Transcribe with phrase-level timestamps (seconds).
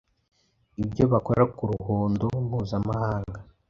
[0.83, 3.37] ibyo bakora ku ruhando mpuzamahanga